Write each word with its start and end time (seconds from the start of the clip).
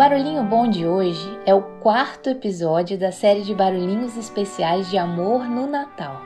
Barulhinho 0.00 0.42
Bom 0.44 0.66
de 0.66 0.86
hoje 0.86 1.38
é 1.44 1.54
o 1.54 1.60
quarto 1.60 2.30
episódio 2.30 2.96
da 2.96 3.12
série 3.12 3.42
de 3.42 3.54
barulhinhos 3.54 4.16
especiais 4.16 4.88
de 4.88 4.96
amor 4.96 5.44
no 5.44 5.66
Natal, 5.66 6.22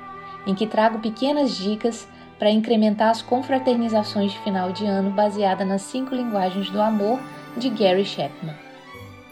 em 0.46 0.54
que 0.54 0.64
trago 0.64 1.00
pequenas 1.00 1.56
dicas 1.56 2.06
para 2.38 2.52
incrementar 2.52 3.10
as 3.10 3.20
confraternizações 3.20 4.30
de 4.30 4.38
final 4.38 4.70
de 4.70 4.86
ano 4.86 5.10
baseada 5.10 5.64
nas 5.64 5.82
cinco 5.82 6.14
linguagens 6.14 6.70
do 6.70 6.80
amor 6.80 7.18
de 7.56 7.68
Gary 7.68 8.04
Chapman. 8.04 8.54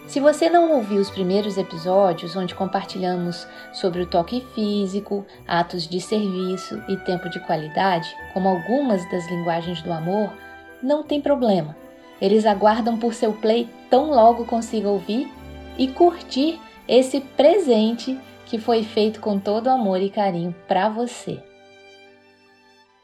Se 0.07 0.19
você 0.19 0.49
não 0.49 0.73
ouviu 0.73 0.99
os 0.99 1.09
primeiros 1.09 1.57
episódios, 1.57 2.35
onde 2.35 2.53
compartilhamos 2.53 3.47
sobre 3.71 4.01
o 4.01 4.07
toque 4.07 4.45
físico, 4.53 5.25
atos 5.47 5.87
de 5.87 6.01
serviço 6.01 6.83
e 6.89 6.97
tempo 6.97 7.29
de 7.29 7.39
qualidade, 7.39 8.13
como 8.33 8.49
algumas 8.49 9.09
das 9.09 9.25
linguagens 9.31 9.81
do 9.81 9.93
amor, 9.93 10.33
não 10.81 11.01
tem 11.01 11.21
problema. 11.21 11.81
Eles 12.23 12.45
aguardam 12.45 12.97
por 12.97 13.13
seu 13.13 13.33
play 13.33 13.67
tão 13.89 14.11
logo 14.11 14.45
consiga 14.45 14.87
ouvir 14.87 15.29
e 15.77 15.89
curtir 15.89 16.57
esse 16.87 17.19
presente 17.19 18.17
que 18.45 18.57
foi 18.57 18.81
feito 18.81 19.19
com 19.19 19.37
todo 19.37 19.67
amor 19.67 20.01
e 20.01 20.09
carinho 20.09 20.55
para 20.65 20.87
você. 20.87 21.37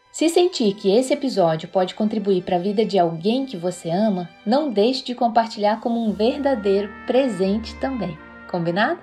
Se 0.10 0.30
sentir 0.30 0.74
que 0.74 0.90
esse 0.96 1.12
episódio 1.12 1.68
pode 1.68 1.96
contribuir 1.96 2.44
para 2.44 2.56
a 2.56 2.60
vida 2.60 2.86
de 2.86 2.98
alguém 2.98 3.46
que 3.46 3.58
você 3.58 3.90
ama, 3.90 4.30
não 4.46 4.72
deixe 4.72 5.04
de 5.04 5.14
compartilhar 5.14 5.82
como 5.82 6.02
um 6.02 6.14
verdadeiro 6.14 6.90
presente 7.06 7.76
também. 7.76 8.18
Combinado? 8.50 9.02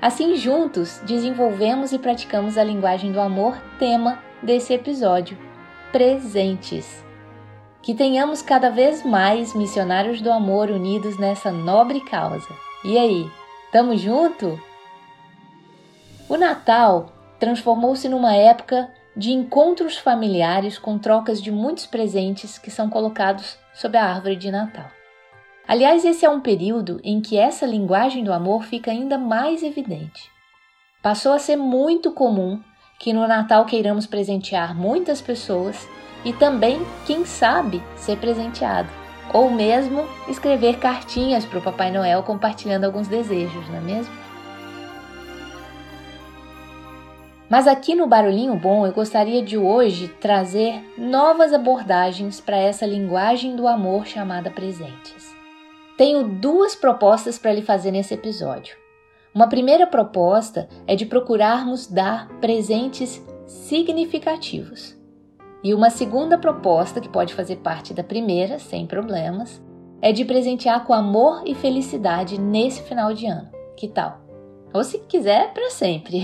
Assim, 0.00 0.36
juntos, 0.36 1.02
desenvolvemos 1.04 1.92
e 1.92 1.98
praticamos 1.98 2.56
a 2.56 2.64
linguagem 2.64 3.12
do 3.12 3.20
amor, 3.20 3.58
tema 3.78 4.22
desse 4.42 4.72
episódio: 4.72 5.36
presentes. 5.92 7.03
Que 7.84 7.94
tenhamos 7.94 8.40
cada 8.40 8.70
vez 8.70 9.04
mais 9.04 9.54
missionários 9.54 10.22
do 10.22 10.32
amor 10.32 10.70
unidos 10.70 11.18
nessa 11.18 11.52
nobre 11.52 12.00
causa. 12.00 12.48
E 12.82 12.96
aí, 12.96 13.30
tamo 13.70 13.94
junto? 13.94 14.58
O 16.26 16.38
Natal 16.38 17.12
transformou-se 17.38 18.08
numa 18.08 18.34
época 18.34 18.90
de 19.14 19.32
encontros 19.32 19.98
familiares 19.98 20.78
com 20.78 20.98
trocas 20.98 21.42
de 21.42 21.52
muitos 21.52 21.84
presentes 21.84 22.58
que 22.58 22.70
são 22.70 22.88
colocados 22.88 23.58
sob 23.74 23.98
a 23.98 24.06
árvore 24.06 24.36
de 24.36 24.50
Natal. 24.50 24.90
Aliás, 25.68 26.06
esse 26.06 26.24
é 26.24 26.30
um 26.30 26.40
período 26.40 27.02
em 27.04 27.20
que 27.20 27.36
essa 27.36 27.66
linguagem 27.66 28.24
do 28.24 28.32
amor 28.32 28.64
fica 28.64 28.90
ainda 28.90 29.18
mais 29.18 29.62
evidente. 29.62 30.30
Passou 31.02 31.32
a 31.34 31.38
ser 31.38 31.56
muito 31.56 32.12
comum 32.12 32.62
que 32.98 33.12
no 33.12 33.28
Natal 33.28 33.66
queiramos 33.66 34.06
presentear 34.06 34.74
muitas 34.74 35.20
pessoas 35.20 35.86
e 36.24 36.32
também, 36.32 36.80
quem 37.06 37.24
sabe, 37.24 37.82
ser 37.96 38.16
presenteado, 38.18 38.88
ou 39.32 39.50
mesmo 39.50 40.06
escrever 40.28 40.78
cartinhas 40.78 41.44
para 41.44 41.58
o 41.58 41.62
Papai 41.62 41.90
Noel 41.90 42.22
compartilhando 42.22 42.84
alguns 42.84 43.08
desejos, 43.08 43.68
não 43.68 43.76
é 43.76 43.80
mesmo? 43.80 44.24
Mas 47.48 47.68
aqui 47.68 47.94
no 47.94 48.06
Barulhinho 48.06 48.56
Bom 48.56 48.86
eu 48.86 48.92
gostaria 48.92 49.42
de 49.42 49.56
hoje 49.56 50.08
trazer 50.20 50.82
novas 50.96 51.52
abordagens 51.52 52.40
para 52.40 52.56
essa 52.56 52.86
linguagem 52.86 53.54
do 53.54 53.68
amor 53.68 54.06
chamada 54.06 54.50
presentes. 54.50 55.34
Tenho 55.96 56.24
duas 56.24 56.74
propostas 56.74 57.38
para 57.38 57.52
lhe 57.52 57.62
fazer 57.62 57.92
nesse 57.92 58.14
episódio. 58.14 58.76
Uma 59.32 59.48
primeira 59.48 59.86
proposta 59.86 60.68
é 60.86 60.96
de 60.96 61.06
procurarmos 61.06 61.86
dar 61.86 62.28
presentes 62.40 63.22
significativos. 63.46 64.96
E 65.64 65.72
uma 65.72 65.88
segunda 65.88 66.36
proposta, 66.36 67.00
que 67.00 67.08
pode 67.08 67.32
fazer 67.32 67.56
parte 67.56 67.94
da 67.94 68.04
primeira, 68.04 68.58
sem 68.58 68.86
problemas, 68.86 69.62
é 70.02 70.12
de 70.12 70.22
presentear 70.22 70.84
com 70.84 70.92
amor 70.92 71.42
e 71.46 71.54
felicidade 71.54 72.38
nesse 72.38 72.82
final 72.82 73.14
de 73.14 73.26
ano. 73.26 73.48
Que 73.74 73.88
tal? 73.88 74.20
Ou 74.74 74.84
se 74.84 74.98
quiser, 74.98 75.54
para 75.54 75.70
sempre. 75.70 76.20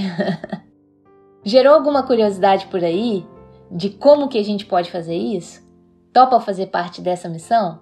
Gerou 1.43 1.73
alguma 1.73 2.03
curiosidade 2.03 2.67
por 2.67 2.85
aí 2.85 3.27
de 3.71 3.89
como 3.89 4.29
que 4.29 4.37
a 4.37 4.45
gente 4.45 4.67
pode 4.67 4.91
fazer 4.91 5.17
isso? 5.17 5.67
Topa 6.13 6.39
fazer 6.39 6.67
parte 6.67 7.01
dessa 7.01 7.27
missão? 7.27 7.81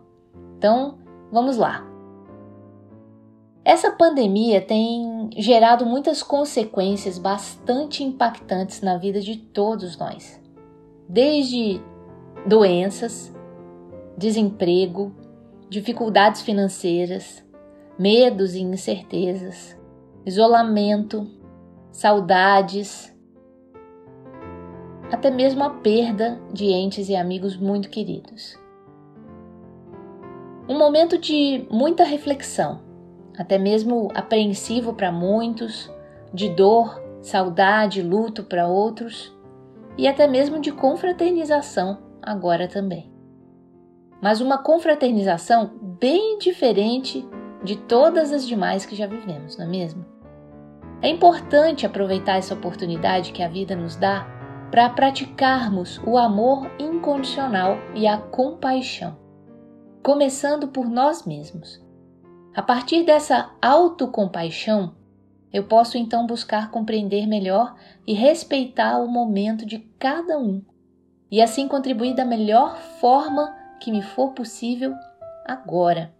Então, 0.56 0.98
vamos 1.32 1.56
lá. 1.56 1.84
Essa 3.64 3.90
pandemia 3.90 4.60
tem 4.60 5.28
gerado 5.36 5.84
muitas 5.84 6.22
consequências 6.22 7.18
bastante 7.18 8.04
impactantes 8.04 8.80
na 8.80 8.96
vida 8.96 9.20
de 9.20 9.36
todos 9.36 9.98
nós 9.98 10.40
desde 11.08 11.80
doenças, 12.46 13.34
desemprego, 14.16 15.12
dificuldades 15.70 16.42
financeiras, 16.42 17.44
medos 17.98 18.54
e 18.54 18.60
incertezas, 18.60 19.78
isolamento, 20.26 21.26
saudades, 21.90 23.14
até 25.10 25.30
mesmo 25.30 25.64
a 25.64 25.70
perda 25.70 26.38
de 26.52 26.66
entes 26.66 27.08
e 27.08 27.16
amigos 27.16 27.56
muito 27.56 27.88
queridos. 27.88 28.58
Um 30.68 30.76
momento 30.76 31.16
de 31.16 31.66
muita 31.70 32.04
reflexão, 32.04 32.82
até 33.38 33.56
mesmo 33.56 34.10
apreensivo 34.14 34.92
para 34.92 35.10
muitos, 35.10 35.90
de 36.34 36.50
dor, 36.50 37.02
saudade, 37.22 38.02
luto 38.02 38.44
para 38.44 38.68
outros 38.68 39.37
e 39.98 40.06
até 40.06 40.28
mesmo 40.28 40.60
de 40.60 40.70
confraternização 40.70 41.98
agora 42.22 42.68
também. 42.68 43.12
Mas 44.22 44.40
uma 44.40 44.58
confraternização 44.58 45.72
bem 46.00 46.38
diferente 46.38 47.28
de 47.62 47.76
todas 47.76 48.32
as 48.32 48.46
demais 48.46 48.86
que 48.86 48.94
já 48.94 49.06
vivemos, 49.06 49.58
não 49.58 49.66
é 49.66 49.68
mesmo? 49.68 50.04
É 51.02 51.08
importante 51.08 51.84
aproveitar 51.84 52.36
essa 52.36 52.54
oportunidade 52.54 53.32
que 53.32 53.42
a 53.42 53.48
vida 53.48 53.76
nos 53.76 53.96
dá 53.96 54.26
para 54.70 54.88
praticarmos 54.90 56.00
o 56.04 56.18
amor 56.18 56.70
incondicional 56.78 57.76
e 57.94 58.06
a 58.06 58.18
compaixão, 58.18 59.16
começando 60.02 60.68
por 60.68 60.88
nós 60.88 61.24
mesmos. 61.24 61.80
A 62.54 62.62
partir 62.62 63.04
dessa 63.04 63.50
autocompaixão, 63.62 64.94
eu 65.52 65.64
posso 65.64 65.96
então 65.96 66.26
buscar 66.26 66.70
compreender 66.70 67.26
melhor 67.26 67.74
e 68.06 68.12
respeitar 68.12 68.98
o 68.98 69.08
momento 69.08 69.64
de 69.64 69.78
cada 69.98 70.38
um, 70.38 70.62
e 71.30 71.40
assim 71.40 71.66
contribuir 71.66 72.14
da 72.14 72.24
melhor 72.24 72.76
forma 73.00 73.54
que 73.80 73.90
me 73.90 74.02
for 74.02 74.32
possível 74.32 74.94
agora. 75.44 76.12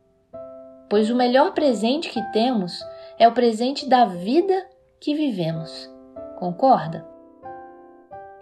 Pois 0.89 1.11
o 1.11 1.17
melhor 1.17 1.53
presente 1.53 2.09
que 2.09 2.23
temos 2.33 2.83
é 3.19 3.29
o 3.29 3.33
presente 3.33 3.87
da 3.87 4.05
vida 4.05 4.67
que 5.01 5.15
vivemos. 5.15 5.91
Concorda? 6.39 7.07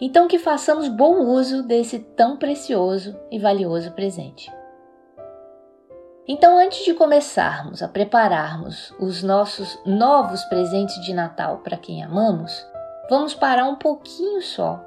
Então 0.00 0.28
que 0.28 0.38
façamos 0.38 0.88
bom 0.88 1.24
uso 1.26 1.62
desse 1.62 1.98
tão 1.98 2.36
precioso 2.36 3.18
e 3.30 3.38
valioso 3.38 3.92
presente. 3.92 4.52
Então, 6.28 6.58
antes 6.58 6.84
de 6.84 6.92
começarmos 6.92 7.84
a 7.84 7.88
prepararmos 7.88 8.92
os 8.98 9.22
nossos 9.22 9.78
novos 9.86 10.42
presentes 10.46 11.00
de 11.04 11.14
Natal 11.14 11.58
para 11.58 11.76
quem 11.76 12.02
amamos, 12.02 12.66
vamos 13.08 13.32
parar 13.32 13.66
um 13.66 13.76
pouquinho 13.76 14.42
só 14.42 14.82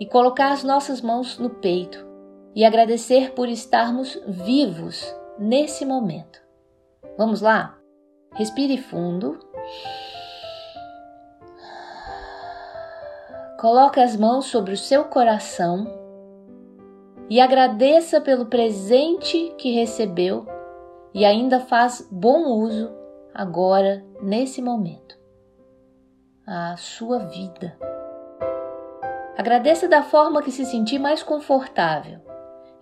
e 0.00 0.06
colocar 0.06 0.50
as 0.50 0.64
nossas 0.64 1.02
mãos 1.02 1.38
no 1.38 1.50
peito 1.50 2.06
e 2.54 2.64
agradecer 2.64 3.32
por 3.32 3.50
estarmos 3.50 4.18
vivos 4.26 5.14
nesse 5.38 5.84
momento. 5.84 6.40
Vamos 7.18 7.42
lá? 7.42 7.76
Respire 8.32 8.78
fundo. 8.78 9.38
Coloque 13.60 14.00
as 14.00 14.16
mãos 14.16 14.46
sobre 14.46 14.72
o 14.72 14.78
seu 14.78 15.04
coração 15.04 15.86
e 17.28 17.40
agradeça 17.42 18.22
pelo 18.22 18.46
presente 18.46 19.54
que 19.58 19.74
recebeu 19.74 20.46
e 21.14 21.24
ainda 21.24 21.60
faz 21.60 22.06
bom 22.10 22.60
uso 22.60 22.90
agora, 23.34 24.04
nesse 24.20 24.60
momento. 24.60 25.18
A 26.46 26.76
sua 26.76 27.20
vida. 27.20 27.76
Agradeça 29.36 29.88
da 29.88 30.02
forma 30.02 30.42
que 30.42 30.50
se 30.50 30.64
sentir 30.64 30.98
mais 30.98 31.22
confortável, 31.22 32.20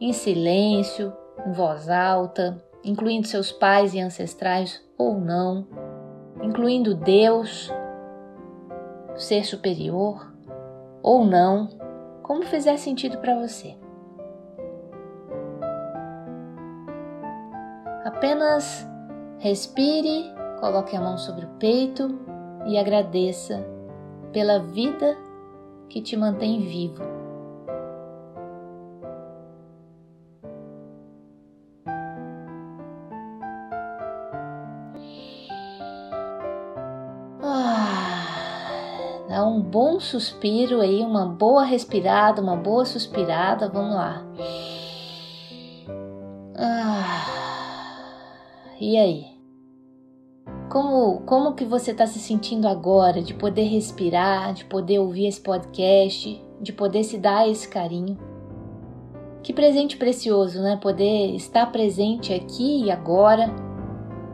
em 0.01 0.13
silêncio, 0.13 1.13
em 1.47 1.53
voz 1.53 1.89
alta, 1.89 2.63
incluindo 2.85 3.27
seus 3.27 3.53
pais 3.53 3.95
e 3.95 4.01
ancestrais 4.01 4.83
ou 4.99 5.19
não, 5.19 5.67
incluindo 6.43 6.95
Deus, 6.95 7.71
ser 9.17 9.45
superior 9.45 10.33
ou 11.03 11.25
não, 11.25 11.69
como 12.23 12.43
fizer 12.43 12.77
sentido 12.77 13.19
para 13.19 13.39
você. 13.39 13.80
Apenas 18.05 18.87
respire, 19.39 20.33
coloque 20.59 20.97
a 20.97 21.01
mão 21.01 21.19
sobre 21.19 21.45
o 21.45 21.49
peito 21.59 22.19
e 22.67 22.79
agradeça 22.79 23.63
pela 24.33 24.59
vida 24.59 25.17
que 25.89 26.01
te 26.01 26.17
mantém 26.17 26.61
vivo. 26.61 27.03
Ah, 37.43 39.25
dá 39.29 39.45
um 39.45 39.61
bom 39.61 40.01
suspiro 40.01 40.81
aí, 40.81 41.03
uma 41.03 41.27
boa 41.27 41.65
respirada, 41.65 42.41
uma 42.41 42.57
boa 42.57 42.87
suspirada. 42.87 43.69
Vamos 43.69 43.95
lá. 43.95 44.25
E 48.81 48.97
aí? 48.97 49.27
Como, 50.71 51.21
como 51.23 51.55
que 51.55 51.65
você 51.65 51.91
está 51.91 52.07
se 52.07 52.19
sentindo 52.19 52.67
agora 52.67 53.21
de 53.21 53.35
poder 53.35 53.65
respirar, 53.65 54.55
de 54.55 54.65
poder 54.65 54.99
ouvir 55.01 55.27
esse 55.27 55.41
podcast, 55.41 56.43
de 56.61 56.73
poder 56.73 57.05
se 57.05 57.19
dar 57.19 57.47
esse 57.47 57.69
carinho? 57.69 58.17
Que 59.43 59.53
presente 59.53 59.97
precioso, 59.97 60.63
né? 60.63 60.79
Poder 60.81 61.35
estar 61.35 61.67
presente 61.67 62.33
aqui 62.33 62.85
e 62.85 62.91
agora, 62.91 63.51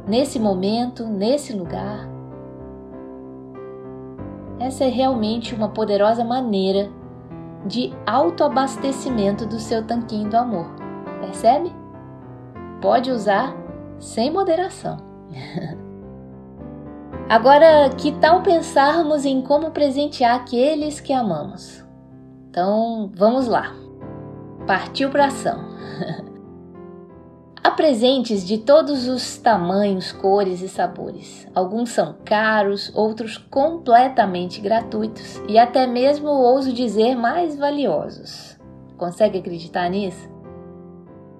nesse 0.06 0.38
momento, 0.38 1.04
nesse 1.06 1.52
lugar. 1.52 2.08
Essa 4.60 4.84
é 4.84 4.88
realmente 4.88 5.54
uma 5.54 5.70
poderosa 5.70 6.24
maneira 6.24 6.90
de 7.66 7.92
autoabastecimento 8.06 9.44
do 9.44 9.58
seu 9.58 9.84
tanquinho 9.84 10.30
do 10.30 10.36
amor. 10.36 10.66
Percebe? 11.20 11.72
Pode 12.80 13.10
usar 13.10 13.65
sem 13.98 14.30
moderação. 14.30 14.98
Agora, 17.28 17.90
que 17.90 18.12
tal 18.12 18.42
pensarmos 18.42 19.24
em 19.24 19.42
como 19.42 19.72
presentear 19.72 20.36
aqueles 20.36 21.00
que 21.00 21.12
amamos? 21.12 21.84
Então, 22.48 23.10
vamos 23.14 23.48
lá. 23.48 23.74
Partiu 24.66 25.10
para 25.10 25.26
ação. 25.26 25.58
Há 27.62 27.70
presentes 27.72 28.46
de 28.46 28.58
todos 28.58 29.08
os 29.08 29.38
tamanhos, 29.38 30.12
cores 30.12 30.62
e 30.62 30.68
sabores. 30.68 31.48
Alguns 31.52 31.90
são 31.90 32.14
caros, 32.24 32.92
outros 32.94 33.36
completamente 33.38 34.60
gratuitos 34.60 35.42
e 35.48 35.58
até 35.58 35.84
mesmo 35.84 36.28
ouso 36.28 36.72
dizer 36.72 37.16
mais 37.16 37.58
valiosos. 37.58 38.56
Consegue 38.96 39.40
acreditar 39.40 39.88
nisso? 39.90 40.35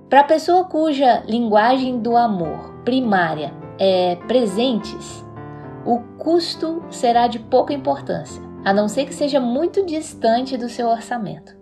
Para 0.09 0.21
a 0.21 0.25
pessoa 0.25 0.65
cuja 0.65 1.25
linguagem 1.27 1.99
do 1.99 2.17
amor 2.17 2.81
primária 2.85 3.53
é 3.77 4.15
presentes, 4.29 5.25
o 5.85 5.99
custo 6.17 6.85
será 6.91 7.27
de 7.27 7.41
pouca 7.41 7.75
importância, 7.75 8.41
a 8.65 8.73
não 8.73 8.87
ser 8.87 9.07
que 9.07 9.15
seja 9.15 9.41
muito 9.41 9.85
distante 9.85 10.57
do 10.57 10.69
seu 10.69 10.87
orçamento. 10.87 11.57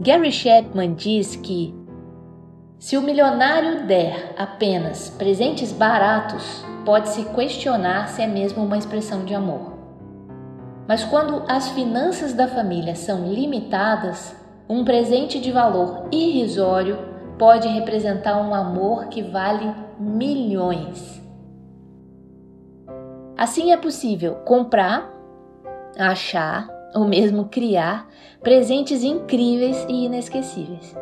Gary 0.00 0.32
Chapman 0.32 0.94
diz 0.94 1.36
que 1.36 1.74
se 2.78 2.96
o 2.96 3.02
milionário 3.02 3.86
der 3.86 4.34
apenas 4.38 5.10
presentes 5.10 5.70
baratos, 5.70 6.64
pode-se 6.82 7.26
questionar 7.26 8.08
se 8.08 8.22
é 8.22 8.26
mesmo 8.26 8.64
uma 8.64 8.78
expressão 8.78 9.22
de 9.22 9.34
amor. 9.34 9.74
Mas 10.88 11.04
quando 11.04 11.42
as 11.46 11.68
finanças 11.68 12.32
da 12.32 12.48
família 12.48 12.94
são 12.94 13.30
limitadas, 13.30 14.34
um 14.66 14.82
presente 14.82 15.38
de 15.38 15.52
valor 15.52 16.08
irrisório 16.10 17.13
pode 17.38 17.68
representar 17.68 18.40
um 18.40 18.54
amor 18.54 19.08
que 19.08 19.22
vale 19.22 19.74
milhões. 19.98 21.22
Assim 23.36 23.72
é 23.72 23.76
possível 23.76 24.36
comprar, 24.44 25.12
achar 25.98 26.68
ou 26.94 27.04
mesmo 27.04 27.46
criar 27.46 28.08
presentes 28.40 29.02
incríveis 29.02 29.84
e 29.88 30.04
inesquecíveis. 30.04 30.96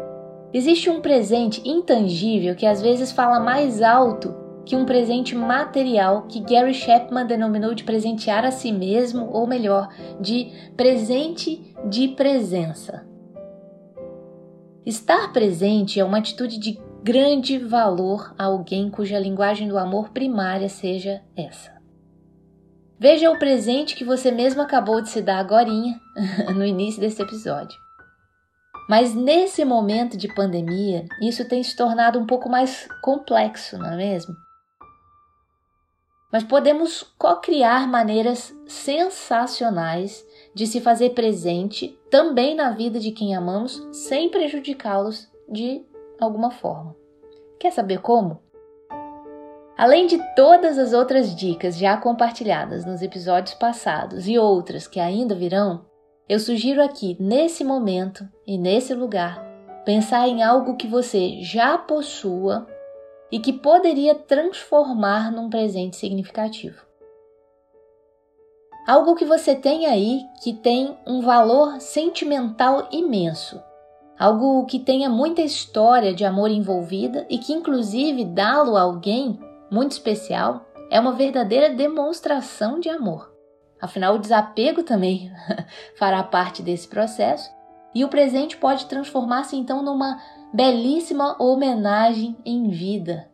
Existe 0.53 0.89
um 0.89 1.01
presente 1.01 1.67
intangível 1.69 2.55
que 2.55 2.67
às 2.67 2.81
vezes 2.81 3.13
fala 3.13 3.41
mais 3.41 3.83
alto 3.83 4.35
que 4.65 4.77
um 4.77 4.85
presente 4.85 5.35
material 5.35 6.23
que 6.29 6.41
Gary 6.41 6.75
Chapman 6.75 7.27
denominou 7.27 7.75
de 7.75 7.85
presentear 7.85 8.45
a 8.45 8.51
si 8.51 8.71
mesmo, 8.71 9.29
ou 9.33 9.47
melhor, 9.47 9.89
de 10.21 10.53
presente 10.77 11.75
de 11.89 12.09
presença. 12.09 13.12
Estar 14.85 15.33
presente 15.33 16.01
é 16.01 16.05
uma 16.05 16.19
atitude 16.19 16.59
de 16.59 16.81
grande 17.05 17.57
valor 17.57 18.35
a 18.37 18.45
alguém 18.45 18.91
cuja 18.91 19.19
linguagem 19.19 19.69
do 19.69 19.79
amor 19.79 20.11
primária 20.11 20.69
seja 20.69 21.23
essa. 21.37 21.71
Veja 22.99 23.31
o 23.31 23.39
presente 23.39 23.95
que 23.95 24.05
você 24.05 24.31
mesmo 24.31 24.61
acabou 24.61 25.01
de 25.01 25.09
se 25.09 25.23
dar 25.23 25.39
agora 25.39 25.69
no 26.55 26.65
início 26.65 27.01
desse 27.01 27.23
episódio. 27.23 27.77
Mas 28.89 29.15
nesse 29.15 29.65
momento 29.65 30.17
de 30.17 30.33
pandemia, 30.35 31.05
isso 31.21 31.49
tem 31.49 31.63
se 31.63 31.77
tornado 31.77 32.19
um 32.19 32.27
pouco 32.27 32.49
mais 32.49 32.89
complexo, 33.01 33.79
não 33.79 33.93
é 33.93 33.97
mesmo? 33.97 34.35
Mas 36.33 36.43
podemos 36.43 37.03
co-criar 37.19 37.87
maneiras 37.87 38.57
sensacionais 38.67 40.27
de 40.55 40.67
se 40.67 40.81
fazer 40.81 41.11
presente 41.11 41.99
também 42.11 42.55
na 42.55 42.71
vida 42.71 42.99
de 42.99 43.11
quem 43.13 43.37
amamos, 43.37 43.87
sem 43.93 44.31
prejudicá-los 44.31 45.31
de 45.47 45.85
alguma 46.19 46.51
forma. 46.51 46.97
Quer 47.61 47.71
saber 47.71 48.01
como? 48.01 48.41
Além 49.77 50.07
de 50.07 50.19
todas 50.35 50.79
as 50.79 50.93
outras 50.93 51.35
dicas 51.35 51.77
já 51.77 51.97
compartilhadas 51.97 52.85
nos 52.85 53.03
episódios 53.03 53.55
passados 53.55 54.27
e 54.27 54.39
outras 54.39 54.87
que 54.87 55.01
ainda 55.01 55.35
virão, 55.35 55.85
eu 56.29 56.39
sugiro 56.39 56.83
aqui, 56.83 57.17
nesse 57.21 57.63
momento 57.65 58.27
e 58.47 58.57
nesse 58.57 58.95
lugar, 58.95 59.45
pensar 59.85 60.29
em 60.29 60.43
algo 60.43 60.77
que 60.77 60.87
você 60.87 61.43
já 61.43 61.77
possua 61.77 62.67
e 63.33 63.39
que 63.39 63.55
poderia 63.55 64.15
transformar 64.15 65.33
num 65.33 65.49
presente 65.49 65.97
significativo. 65.97 66.87
Algo 68.87 69.15
que 69.15 69.25
você 69.25 69.55
tem 69.55 69.87
aí 69.87 70.21
que 70.43 70.53
tem 70.53 70.99
um 71.07 71.23
valor 71.23 71.81
sentimental 71.81 72.89
imenso. 72.93 73.63
Algo 74.19 74.67
que 74.67 74.79
tenha 74.79 75.09
muita 75.09 75.41
história 75.41 76.13
de 76.13 76.25
amor 76.25 76.51
envolvida 76.51 77.25
e 77.31 77.39
que, 77.39 77.53
inclusive, 77.53 78.25
dá-lo 78.25 78.77
a 78.77 78.83
alguém 78.83 79.41
muito 79.71 79.93
especial, 79.93 80.67
é 80.91 81.01
uma 81.01 81.13
verdadeira 81.13 81.71
demonstração 81.71 82.79
de 82.79 82.91
amor. 82.91 83.33
Afinal, 83.81 84.17
o 84.17 84.19
desapego 84.19 84.83
também 84.83 85.33
fará 85.97 86.23
parte 86.23 86.63
desse 86.63 86.87
processo 86.87 87.51
e 87.95 88.05
o 88.05 88.09
presente 88.09 88.57
pode 88.57 88.87
transformar-se 88.87 89.57
então 89.57 89.83
numa 89.83 90.21
belíssima 90.53 91.37
homenagem 91.43 92.37
em 92.45 92.69
vida. 92.69 93.32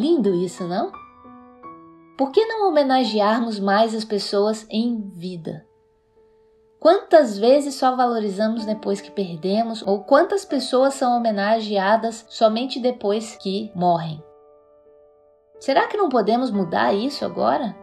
Lindo 0.00 0.34
isso, 0.34 0.66
não? 0.66 0.90
Por 2.16 2.32
que 2.32 2.42
não 2.46 2.66
homenagearmos 2.66 3.60
mais 3.60 3.94
as 3.94 4.02
pessoas 4.02 4.66
em 4.70 4.98
vida? 5.10 5.66
Quantas 6.78 7.36
vezes 7.38 7.74
só 7.74 7.94
valorizamos 7.94 8.64
depois 8.64 9.02
que 9.02 9.10
perdemos, 9.10 9.86
ou 9.86 10.02
quantas 10.02 10.42
pessoas 10.42 10.94
são 10.94 11.14
homenageadas 11.14 12.24
somente 12.30 12.80
depois 12.80 13.36
que 13.36 13.70
morrem? 13.74 14.24
Será 15.58 15.86
que 15.86 15.98
não 15.98 16.08
podemos 16.08 16.50
mudar 16.50 16.94
isso 16.94 17.22
agora? 17.22 17.76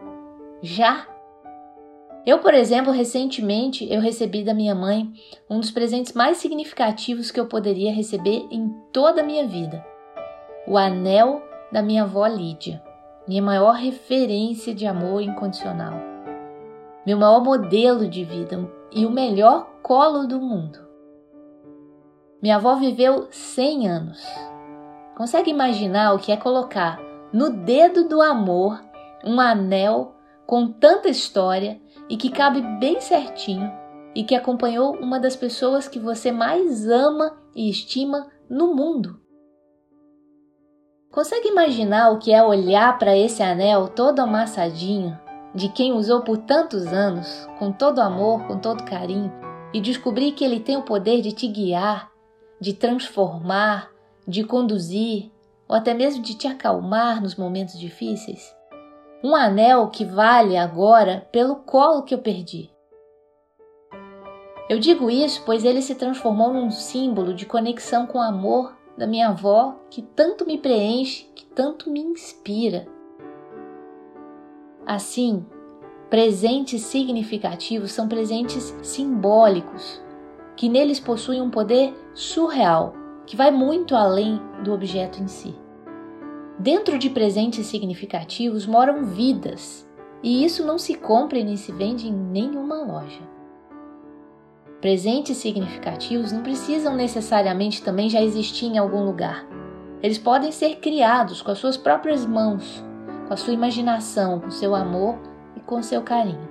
Já! 0.63 1.07
Eu, 2.25 2.39
por 2.39 2.55
exemplo, 2.55 2.91
recentemente 2.91 3.87
eu 3.93 4.01
recebi 4.01 4.43
da 4.43 4.55
minha 4.55 4.73
mãe 4.73 5.07
um 5.47 5.59
dos 5.59 5.69
presentes 5.69 6.13
mais 6.13 6.37
significativos 6.37 7.29
que 7.29 7.39
eu 7.39 7.45
poderia 7.45 7.93
receber 7.93 8.47
em 8.49 8.69
toda 8.91 9.21
a 9.21 9.23
minha 9.23 9.47
vida. 9.47 9.85
O 10.67 10.79
anel 10.79 11.46
da 11.71 11.81
minha 11.81 12.03
avó 12.03 12.25
Lídia, 12.27 12.81
minha 13.27 13.41
maior 13.41 13.73
referência 13.73 14.73
de 14.73 14.85
amor 14.85 15.21
incondicional. 15.21 15.93
Meu 17.05 17.17
maior 17.17 17.43
modelo 17.43 18.07
de 18.07 18.23
vida 18.23 18.69
e 18.91 19.05
o 19.05 19.11
melhor 19.11 19.69
colo 19.81 20.27
do 20.27 20.39
mundo. 20.39 20.79
Minha 22.41 22.57
avó 22.57 22.75
viveu 22.75 23.27
100 23.31 23.89
anos. 23.89 24.23
Consegue 25.15 25.49
imaginar 25.49 26.13
o 26.13 26.19
que 26.19 26.31
é 26.31 26.37
colocar 26.37 26.99
no 27.33 27.49
dedo 27.49 28.07
do 28.07 28.21
amor 28.21 28.81
um 29.25 29.39
anel 29.39 30.15
com 30.45 30.67
tanta 30.71 31.09
história 31.09 31.81
e 32.09 32.15
que 32.15 32.29
cabe 32.29 32.61
bem 32.79 33.01
certinho 33.01 33.71
e 34.15 34.23
que 34.23 34.35
acompanhou 34.35 34.95
uma 34.95 35.19
das 35.19 35.35
pessoas 35.35 35.87
que 35.87 35.99
você 35.99 36.31
mais 36.31 36.87
ama 36.87 37.37
e 37.55 37.69
estima 37.69 38.27
no 38.49 38.73
mundo. 38.73 39.19
Consegue 41.17 41.47
imaginar 41.47 42.11
o 42.11 42.19
que 42.19 42.31
é 42.31 42.43
olhar 42.43 42.99
para 42.99 43.17
esse 43.17 43.41
anel 43.41 43.87
todo 43.87 44.19
amassadinho 44.19 45.19
de 45.51 45.67
quem 45.67 45.91
usou 45.91 46.21
por 46.21 46.37
tantos 46.37 46.85
anos, 46.93 47.49
com 47.57 47.71
todo 47.71 48.01
amor, 48.01 48.45
com 48.45 48.59
todo 48.59 48.83
carinho, 48.83 49.33
e 49.73 49.81
descobrir 49.81 50.33
que 50.33 50.45
ele 50.45 50.59
tem 50.59 50.77
o 50.77 50.83
poder 50.83 51.23
de 51.23 51.31
te 51.31 51.47
guiar, 51.47 52.11
de 52.61 52.71
transformar, 52.71 53.89
de 54.27 54.43
conduzir, 54.43 55.31
ou 55.67 55.75
até 55.75 55.91
mesmo 55.91 56.21
de 56.21 56.35
te 56.35 56.47
acalmar 56.47 57.19
nos 57.19 57.35
momentos 57.35 57.79
difíceis? 57.79 58.55
Um 59.23 59.35
anel 59.35 59.87
que 59.87 60.05
vale 60.05 60.55
agora 60.55 61.27
pelo 61.31 61.55
colo 61.55 62.03
que 62.03 62.13
eu 62.13 62.19
perdi. 62.19 62.69
Eu 64.69 64.77
digo 64.77 65.09
isso 65.09 65.41
pois 65.47 65.65
ele 65.65 65.81
se 65.81 65.95
transformou 65.95 66.53
num 66.53 66.69
símbolo 66.69 67.33
de 67.33 67.47
conexão 67.47 68.05
com 68.05 68.21
amor 68.21 68.77
da 68.97 69.05
minha 69.05 69.29
avó 69.29 69.75
que 69.89 70.01
tanto 70.01 70.45
me 70.45 70.57
preenche, 70.57 71.29
que 71.35 71.45
tanto 71.45 71.89
me 71.89 71.99
inspira. 71.99 72.87
Assim, 74.85 75.45
presentes 76.09 76.81
significativos 76.81 77.91
são 77.91 78.07
presentes 78.07 78.75
simbólicos, 78.81 80.01
que 80.55 80.67
neles 80.67 80.99
possuem 80.99 81.41
um 81.41 81.51
poder 81.51 81.93
surreal, 82.13 82.93
que 83.25 83.35
vai 83.35 83.51
muito 83.51 83.95
além 83.95 84.41
do 84.63 84.73
objeto 84.73 85.21
em 85.21 85.27
si. 85.27 85.53
Dentro 86.57 86.97
de 86.97 87.09
presentes 87.09 87.67
significativos 87.67 88.65
moram 88.65 89.05
vidas, 89.05 89.87
e 90.23 90.43
isso 90.43 90.65
não 90.65 90.79
se 90.79 90.95
compra 90.95 91.37
e 91.37 91.43
nem 91.43 91.55
se 91.55 91.71
vende 91.71 92.07
em 92.07 92.13
nenhuma 92.13 92.81
loja. 92.81 93.36
Presentes 94.81 95.37
significativos 95.37 96.31
não 96.31 96.43
precisam 96.43 96.95
necessariamente 96.95 97.81
também 97.81 98.09
já 98.09 98.21
existir 98.21 98.65
em 98.65 98.77
algum 98.77 99.03
lugar. 99.03 99.47
Eles 100.03 100.19
podem 100.19 100.51
ser 100.51 100.75
criados 100.75 101.41
com 101.41 101.49
as 101.49 101.57
suas 101.57 101.75
próprias 101.75 102.25
mãos, 102.25 102.83
com 103.27 103.33
a 103.33 103.37
sua 103.37 103.53
imaginação, 103.53 104.39
com 104.39 104.51
seu 104.51 104.75
amor 104.75 105.17
e 105.55 105.59
com 105.59 105.81
seu 105.81 106.03
carinho. 106.03 106.47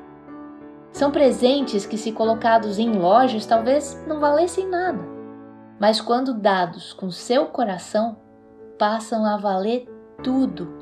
São 0.90 1.12
presentes 1.12 1.86
que, 1.86 1.96
se 1.96 2.10
colocados 2.10 2.78
em 2.78 2.90
lojas, 2.90 3.46
talvez 3.46 4.02
não 4.08 4.18
valessem 4.18 4.68
nada, 4.68 5.04
mas 5.78 6.00
quando 6.00 6.34
dados 6.34 6.92
com 6.92 7.10
seu 7.10 7.46
coração, 7.46 8.16
passam 8.76 9.24
a 9.24 9.36
valer 9.36 9.86
tudo. 10.22 10.75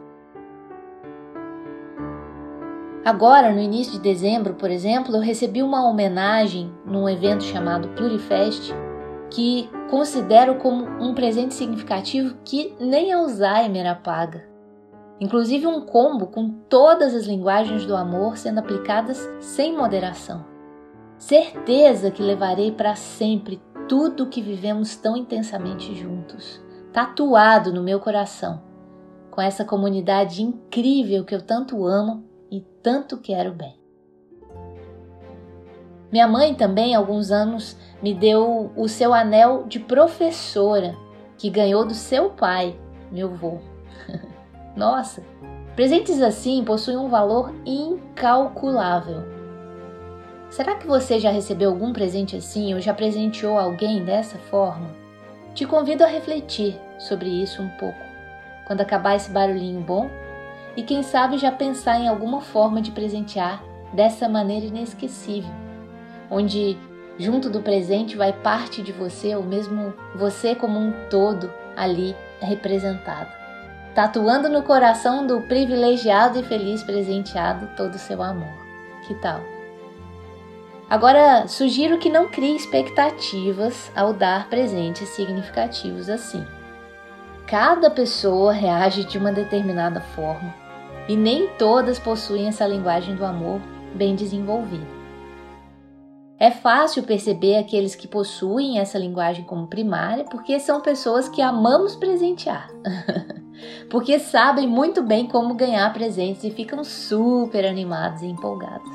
Agora, 3.04 3.52
no 3.52 3.60
início 3.60 3.92
de 3.94 3.98
dezembro, 3.98 4.54
por 4.54 4.70
exemplo, 4.70 5.14
eu 5.14 5.20
recebi 5.20 5.62
uma 5.62 5.88
homenagem 5.88 6.72
num 6.86 7.08
evento 7.08 7.44
chamado 7.44 7.88
Plurifest, 7.88 8.72
que 9.30 9.68
considero 9.90 10.56
como 10.56 10.84
um 11.02 11.14
presente 11.14 11.54
significativo 11.54 12.36
que 12.44 12.74
nem 12.80 13.12
Alzheimer 13.12 13.86
apaga 13.86 14.54
inclusive 15.20 15.66
um 15.66 15.80
combo 15.80 16.26
com 16.26 16.50
todas 16.68 17.14
as 17.14 17.24
linguagens 17.24 17.86
do 17.86 17.94
amor 17.96 18.36
sendo 18.36 18.58
aplicadas 18.58 19.28
sem 19.40 19.76
moderação. 19.76 20.44
Certeza 21.16 22.10
que 22.10 22.22
levarei 22.22 22.72
para 22.72 22.94
sempre 22.94 23.62
tudo 23.88 24.24
o 24.24 24.28
que 24.28 24.42
vivemos 24.42 24.96
tão 24.96 25.16
intensamente 25.16 25.94
juntos, 25.94 26.60
tatuado 26.92 27.72
no 27.72 27.82
meu 27.82 28.00
coração, 28.00 28.62
com 29.30 29.40
essa 29.40 29.64
comunidade 29.64 30.42
incrível 30.42 31.24
que 31.24 31.34
eu 31.34 31.42
tanto 31.42 31.86
amo 31.86 32.23
tanto 32.84 33.16
quero 33.16 33.50
bem. 33.50 33.74
Minha 36.12 36.28
mãe 36.28 36.54
também, 36.54 36.94
há 36.94 36.98
alguns 36.98 37.30
anos, 37.30 37.76
me 38.02 38.12
deu 38.12 38.70
o 38.76 38.86
seu 38.86 39.14
anel 39.14 39.64
de 39.66 39.80
professora, 39.80 40.94
que 41.38 41.48
ganhou 41.48 41.86
do 41.86 41.94
seu 41.94 42.30
pai, 42.30 42.78
meu 43.10 43.32
avô. 43.32 43.58
Nossa, 44.76 45.22
presentes 45.74 46.20
assim 46.20 46.62
possuem 46.62 46.98
um 46.98 47.08
valor 47.08 47.54
incalculável. 47.64 49.24
Será 50.50 50.76
que 50.76 50.86
você 50.86 51.18
já 51.18 51.30
recebeu 51.30 51.70
algum 51.70 51.90
presente 51.90 52.36
assim 52.36 52.74
ou 52.74 52.80
já 52.80 52.92
presenteou 52.92 53.58
alguém 53.58 54.04
dessa 54.04 54.36
forma? 54.38 54.90
Te 55.54 55.64
convido 55.64 56.04
a 56.04 56.06
refletir 56.06 56.78
sobre 56.98 57.28
isso 57.28 57.62
um 57.62 57.68
pouco 57.70 57.98
quando 58.66 58.82
acabar 58.82 59.16
esse 59.16 59.30
barulhinho 59.30 59.80
bom 59.80 60.08
e 60.76 60.82
quem 60.82 61.02
sabe 61.02 61.38
já 61.38 61.52
pensar 61.52 61.98
em 61.98 62.08
alguma 62.08 62.40
forma 62.40 62.80
de 62.80 62.90
presentear 62.90 63.62
dessa 63.92 64.28
maneira 64.28 64.66
inesquecível, 64.66 65.50
onde 66.30 66.76
junto 67.18 67.48
do 67.48 67.60
presente 67.60 68.16
vai 68.16 68.32
parte 68.32 68.82
de 68.82 68.92
você 68.92 69.36
ou 69.36 69.42
mesmo 69.42 69.94
você 70.16 70.54
como 70.54 70.78
um 70.78 70.92
todo 71.08 71.50
ali 71.76 72.14
representado 72.40 73.44
tatuando 73.94 74.48
no 74.48 74.62
coração 74.62 75.26
do 75.26 75.40
privilegiado 75.42 76.40
e 76.40 76.42
feliz 76.42 76.82
presenteado 76.82 77.68
todo 77.76 77.94
o 77.94 77.98
seu 77.98 78.20
amor. 78.22 78.52
Que 79.06 79.14
tal? 79.14 79.40
Agora, 80.90 81.46
sugiro 81.46 81.98
que 81.98 82.10
não 82.10 82.28
crie 82.28 82.56
expectativas 82.56 83.90
ao 83.94 84.12
dar 84.12 84.48
presentes 84.48 85.08
significativos 85.10 86.10
assim. 86.10 86.44
Cada 87.46 87.90
pessoa 87.90 88.52
reage 88.52 89.04
de 89.04 89.16
uma 89.16 89.32
determinada 89.32 90.00
forma 90.00 90.52
e 91.08 91.16
nem 91.16 91.48
todas 91.58 91.98
possuem 91.98 92.48
essa 92.48 92.66
linguagem 92.66 93.14
do 93.14 93.24
amor 93.24 93.60
bem 93.94 94.14
desenvolvida. 94.14 95.04
É 96.38 96.50
fácil 96.50 97.04
perceber 97.04 97.56
aqueles 97.56 97.94
que 97.94 98.08
possuem 98.08 98.78
essa 98.78 98.98
linguagem 98.98 99.44
como 99.44 99.68
primária 99.68 100.24
porque 100.24 100.58
são 100.58 100.80
pessoas 100.80 101.28
que 101.28 101.40
amamos 101.40 101.94
presentear. 101.94 102.68
porque 103.88 104.18
sabem 104.18 104.66
muito 104.66 105.02
bem 105.02 105.26
como 105.26 105.54
ganhar 105.54 105.92
presentes 105.92 106.42
e 106.44 106.50
ficam 106.50 106.82
super 106.82 107.64
animados 107.64 108.22
e 108.22 108.26
empolgados. 108.26 108.90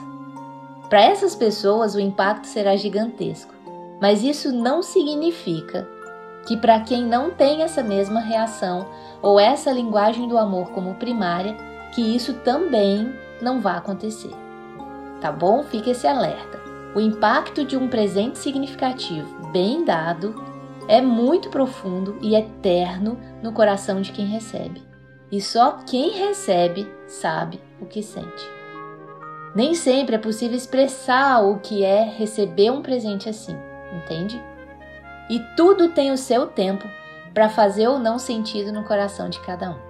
Para 0.89 1.03
essas 1.03 1.35
pessoas, 1.35 1.95
o 1.95 1.99
impacto 1.99 2.45
será 2.45 2.75
gigantesco, 2.75 3.53
mas 4.01 4.23
isso 4.23 4.51
não 4.51 4.81
significa 4.81 5.87
que 6.45 6.57
para 6.57 6.79
quem 6.81 7.03
não 7.03 7.31
tem 7.31 7.61
essa 7.61 7.83
mesma 7.83 8.19
reação 8.19 8.87
ou 9.21 9.39
essa 9.39 9.71
linguagem 9.71 10.27
do 10.27 10.37
amor 10.37 10.71
como 10.71 10.95
primária, 10.95 11.55
que 12.00 12.15
isso 12.15 12.34
também 12.36 13.13
não 13.41 13.60
vai 13.60 13.77
acontecer. 13.77 14.32
Tá 15.20 15.34
bom? 15.34 15.63
Fique 15.63 15.89
esse 15.89 16.08
alerta. 16.08 16.58
O 16.96 17.01
impacto 17.01 17.65
de 17.65 17.75
um 17.75 17.89
presente 17.89 18.39
significativo 18.39 19.51
bem 19.51 19.84
dado 19.84 20.34
é 20.88 21.01
muito 21.01 21.50
profundo 21.50 22.18
e 22.22 22.36
eterno 22.36 23.20
no 23.44 23.51
coração 23.51 24.00
de 24.00 24.13
quem 24.13 24.25
recebe. 24.25 24.82
E 25.29 25.41
só 25.41 25.79
quem 25.86 26.12
recebe 26.12 26.89
sabe 27.06 27.62
o 27.82 27.86
que 27.86 28.01
sente. 28.01 28.50
Nem 29.53 29.75
sempre 29.75 30.15
é 30.15 30.20
possível 30.20 30.56
expressar 30.56 31.44
o 31.44 31.60
que 31.60 31.84
é 31.84 32.03
receber 32.03 32.72
um 32.72 32.82
presente 32.82 33.27
assim, 33.27 33.58
entende? 33.91 34.41
E 35.29 35.38
tudo 35.58 35.89
tem 35.89 36.12
o 36.12 36.18
seu 36.18 36.48
tempo 36.48 36.88
para 37.34 37.50
fazer 37.50 37.89
ou 37.89 38.00
não 38.00 38.18
sentido 38.18 38.72
no 38.72 38.86
coração 38.86 39.29
de 39.29 39.39
cada 39.41 39.72
um. 39.72 39.89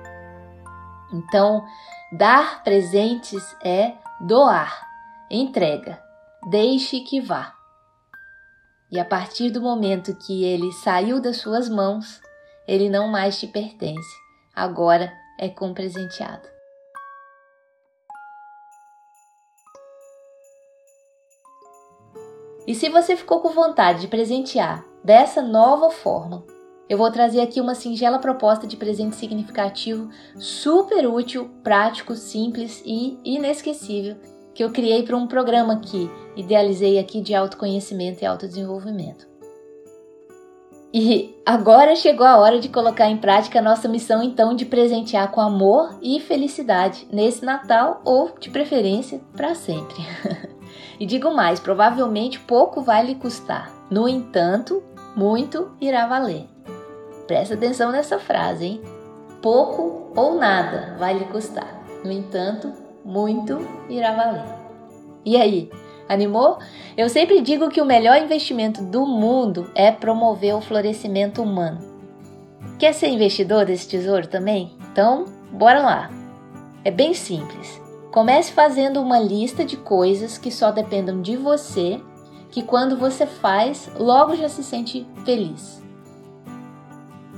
Então, 1.14 1.66
dar 2.12 2.64
presentes 2.64 3.44
é 3.64 3.94
doar, 4.20 4.88
entrega, 5.30 6.02
deixe 6.50 7.02
que 7.02 7.22
vá. 7.22 7.54
E 8.92 9.00
a 9.00 9.06
partir 9.06 9.52
do 9.52 9.62
momento 9.62 10.16
que 10.16 10.44
ele 10.44 10.72
saiu 10.72 11.22
das 11.22 11.38
suas 11.38 11.70
mãos, 11.70 12.20
ele 12.68 12.90
não 12.90 13.08
mais 13.08 13.40
te 13.40 13.46
pertence. 13.46 14.18
Agora 14.56 15.14
é 15.38 15.48
com 15.48 15.74
presenteado. 15.74 16.48
E 22.66 22.76
se 22.76 22.90
você 22.90 23.16
ficou 23.16 23.42
com 23.42 23.50
vontade 23.50 24.02
de 24.02 24.08
presentear 24.08 24.84
dessa 25.04 25.42
nova 25.42 25.90
forma, 25.92 26.44
eu 26.90 26.98
vou 26.98 27.12
trazer 27.12 27.40
aqui 27.40 27.62
uma 27.62 27.76
singela 27.76 28.18
proposta 28.18 28.66
de 28.66 28.76
presente 28.76 29.16
significativo, 29.16 30.10
super 30.36 31.08
útil, 31.08 31.50
prático, 31.64 32.16
simples 32.16 32.82
e 32.84 33.18
inesquecível 33.24 34.18
que 34.60 34.64
eu 34.64 34.72
criei 34.72 35.04
para 35.04 35.16
um 35.16 35.28
programa 35.28 35.80
que 35.80 36.12
idealizei 36.36 37.00
aqui 37.00 37.22
de 37.22 37.34
autoconhecimento 37.34 38.22
e 38.22 38.26
autodesenvolvimento. 38.26 39.30
E 40.94 41.40
agora 41.46 41.96
chegou 41.96 42.26
a 42.26 42.38
hora 42.38 42.60
de 42.60 42.68
colocar 42.68 43.08
em 43.08 43.16
prática 43.16 43.60
a 43.60 43.62
nossa 43.62 43.88
missão 43.88 44.24
então 44.24 44.56
de 44.56 44.66
presentear 44.66 45.32
com 45.32 45.40
amor 45.40 45.98
e 46.02 46.20
felicidade 46.20 47.08
nesse 47.12 47.46
Natal 47.46 48.02
ou, 48.04 48.32
de 48.40 48.50
preferência, 48.50 49.22
para 49.34 49.54
sempre. 49.54 49.96
e 51.00 51.06
digo 51.06 51.34
mais, 51.34 51.60
provavelmente 51.60 52.40
pouco 52.40 52.82
vai 52.82 53.06
lhe 53.06 53.16
custar. 53.16 53.72
No 53.90 54.10
entanto, 54.10 54.84
muito 55.16 55.72
irá 55.80 56.08
valer. 56.08 56.48
Presta 57.30 57.54
atenção 57.54 57.92
nessa 57.92 58.18
frase, 58.18 58.66
hein? 58.66 58.82
Pouco 59.40 60.12
ou 60.16 60.40
nada 60.40 60.96
vai 60.98 61.14
lhe 61.14 61.26
custar. 61.26 61.80
No 62.04 62.12
entanto, 62.12 62.74
muito 63.06 63.60
irá 63.88 64.16
valer. 64.16 64.46
E 65.24 65.38
aí, 65.38 65.70
animou? 66.10 66.58
Eu 66.98 67.08
sempre 67.08 67.40
digo 67.42 67.70
que 67.70 67.80
o 67.80 67.86
melhor 67.86 68.18
investimento 68.18 68.82
do 68.82 69.06
mundo 69.06 69.70
é 69.76 69.92
promover 69.92 70.56
o 70.56 70.62
florescimento 70.62 71.44
humano. 71.44 71.78
Quer 72.80 72.96
ser 72.96 73.10
investidor 73.10 73.64
desse 73.64 73.88
tesouro 73.88 74.26
também? 74.26 74.76
Então, 74.92 75.26
bora 75.52 75.84
lá! 75.84 76.10
É 76.84 76.90
bem 76.90 77.14
simples. 77.14 77.80
Comece 78.12 78.52
fazendo 78.52 79.00
uma 79.00 79.20
lista 79.20 79.64
de 79.64 79.78
coisas 79.78 80.40
que 80.40 80.50
só 80.50 80.72
dependam 80.72 81.22
de 81.22 81.38
você, 81.38 82.02
que 82.50 82.64
quando 82.64 82.98
você 82.98 83.28
faz, 83.28 83.88
logo 84.00 84.36
já 84.36 84.50
se 84.50 84.64
sente 84.64 85.08
feliz. 85.24 85.88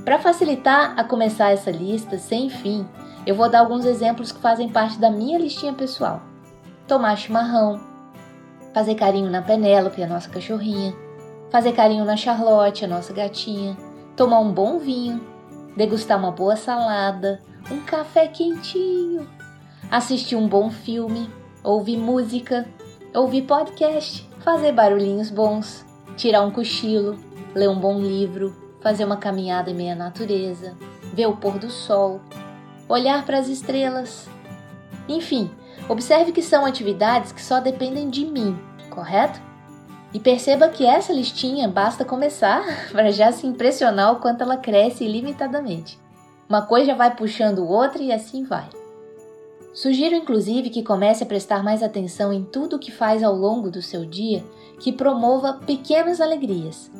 Para 0.04 0.18
facilitar 0.18 0.98
a 0.98 1.04
começar 1.04 1.52
essa 1.52 1.70
lista 1.70 2.18
sem 2.18 2.50
fim, 2.50 2.84
eu 3.24 3.36
vou 3.36 3.48
dar 3.48 3.60
alguns 3.60 3.84
exemplos 3.84 4.32
que 4.32 4.40
fazem 4.40 4.68
parte 4.68 4.98
da 4.98 5.08
minha 5.08 5.38
listinha 5.38 5.72
pessoal. 5.72 6.20
Tomar 6.88 7.16
chimarrão, 7.16 7.80
fazer 8.74 8.96
carinho 8.96 9.30
na 9.30 9.42
Penélope, 9.42 10.02
a 10.02 10.06
nossa 10.08 10.28
cachorrinha, 10.28 10.92
fazer 11.52 11.72
carinho 11.72 12.04
na 12.04 12.16
Charlotte, 12.16 12.84
a 12.84 12.88
nossa 12.88 13.12
gatinha, 13.12 13.76
tomar 14.16 14.40
um 14.40 14.52
bom 14.52 14.80
vinho, 14.80 15.20
degustar 15.76 16.18
uma 16.18 16.32
boa 16.32 16.56
salada, 16.56 17.40
um 17.70 17.80
café 17.82 18.26
quentinho, 18.26 19.28
assistir 19.88 20.34
um 20.34 20.48
bom 20.48 20.68
filme, 20.68 21.30
ouvir 21.62 21.96
música, 21.96 22.66
ouvir 23.14 23.42
podcast, 23.42 24.28
fazer 24.40 24.72
barulhinhos 24.72 25.30
bons, 25.30 25.86
tirar 26.16 26.42
um 26.42 26.50
cochilo, 26.50 27.16
ler 27.54 27.68
um 27.68 27.78
bom 27.78 28.00
livro, 28.00 28.61
fazer 28.82 29.04
uma 29.04 29.16
caminhada 29.16 29.70
em 29.70 29.74
meia 29.74 29.94
natureza, 29.94 30.76
ver 31.14 31.26
o 31.26 31.36
pôr 31.36 31.58
do 31.58 31.70
sol, 31.70 32.20
olhar 32.88 33.24
para 33.24 33.38
as 33.38 33.48
estrelas. 33.48 34.28
Enfim, 35.08 35.50
observe 35.88 36.32
que 36.32 36.42
são 36.42 36.66
atividades 36.66 37.32
que 37.32 37.42
só 37.42 37.60
dependem 37.60 38.10
de 38.10 38.26
mim, 38.26 38.58
correto? 38.90 39.40
E 40.12 40.20
perceba 40.20 40.68
que 40.68 40.84
essa 40.84 41.12
listinha 41.12 41.68
basta 41.68 42.04
começar 42.04 42.62
para 42.92 43.12
já 43.12 43.32
se 43.32 43.46
impressionar 43.46 44.12
o 44.12 44.20
quanto 44.20 44.42
ela 44.42 44.56
cresce 44.56 45.04
ilimitadamente. 45.04 45.98
Uma 46.48 46.62
coisa 46.62 46.94
vai 46.94 47.14
puxando 47.14 47.66
outra 47.66 48.02
e 48.02 48.12
assim 48.12 48.44
vai. 48.44 48.68
Sugiro 49.72 50.14
inclusive 50.14 50.68
que 50.68 50.82
comece 50.82 51.22
a 51.22 51.26
prestar 51.26 51.62
mais 51.62 51.82
atenção 51.82 52.30
em 52.30 52.44
tudo 52.44 52.76
o 52.76 52.78
que 52.78 52.92
faz 52.92 53.22
ao 53.22 53.34
longo 53.34 53.70
do 53.70 53.80
seu 53.80 54.04
dia 54.04 54.44
que 54.78 54.92
promova 54.92 55.54
pequenas 55.64 56.20
alegrias 56.20 56.90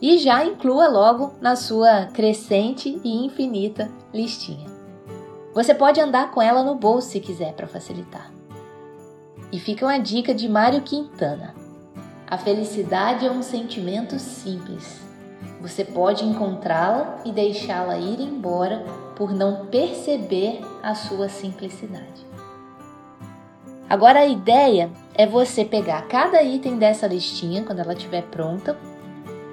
e 0.00 0.18
já 0.18 0.44
inclua 0.44 0.88
logo 0.88 1.34
na 1.40 1.56
sua 1.56 2.06
crescente 2.06 3.00
e 3.02 3.24
infinita 3.24 3.90
listinha. 4.12 4.66
Você 5.54 5.74
pode 5.74 6.00
andar 6.00 6.30
com 6.32 6.42
ela 6.42 6.62
no 6.62 6.74
bolso 6.74 7.08
se 7.08 7.20
quiser 7.20 7.54
para 7.54 7.66
facilitar. 7.66 8.30
E 9.50 9.58
fica 9.58 9.86
uma 9.86 9.98
dica 9.98 10.34
de 10.34 10.48
Mário 10.48 10.82
Quintana. 10.82 11.54
A 12.26 12.36
felicidade 12.36 13.24
é 13.24 13.30
um 13.30 13.42
sentimento 13.42 14.18
simples. 14.18 15.00
Você 15.60 15.84
pode 15.84 16.24
encontrá-la 16.24 17.20
e 17.24 17.32
deixá-la 17.32 17.96
ir 17.96 18.20
embora 18.20 18.84
por 19.14 19.32
não 19.32 19.66
perceber 19.66 20.60
a 20.82 20.94
sua 20.94 21.28
simplicidade. 21.28 22.26
Agora 23.88 24.20
a 24.20 24.26
ideia 24.26 24.90
é 25.14 25.26
você 25.26 25.64
pegar 25.64 26.08
cada 26.08 26.42
item 26.42 26.76
dessa 26.76 27.06
listinha 27.06 27.62
quando 27.62 27.78
ela 27.78 27.94
estiver 27.94 28.22
pronta, 28.24 28.76